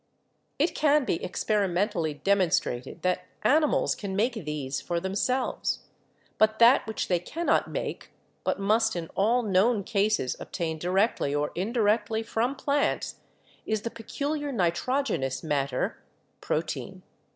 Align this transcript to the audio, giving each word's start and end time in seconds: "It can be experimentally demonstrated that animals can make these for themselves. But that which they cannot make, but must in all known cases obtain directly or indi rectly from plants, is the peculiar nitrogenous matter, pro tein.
"It 0.57 0.73
can 0.73 1.05
be 1.05 1.23
experimentally 1.23 2.15
demonstrated 2.15 3.03
that 3.03 3.27
animals 3.43 3.93
can 3.93 4.15
make 4.15 4.33
these 4.33 4.81
for 4.81 4.99
themselves. 4.99 5.81
But 6.39 6.57
that 6.57 6.87
which 6.87 7.07
they 7.07 7.19
cannot 7.19 7.69
make, 7.69 8.09
but 8.43 8.59
must 8.59 8.95
in 8.95 9.09
all 9.09 9.43
known 9.43 9.83
cases 9.83 10.35
obtain 10.39 10.79
directly 10.79 11.35
or 11.35 11.51
indi 11.53 11.81
rectly 11.81 12.25
from 12.25 12.55
plants, 12.55 13.17
is 13.67 13.83
the 13.83 13.91
peculiar 13.91 14.51
nitrogenous 14.51 15.43
matter, 15.43 16.01
pro 16.39 16.61
tein. 16.63 17.03